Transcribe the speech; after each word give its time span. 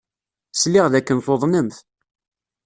Sliɣ 0.53 0.85
dakken 0.93 1.17
tuḍnemt. 1.25 1.77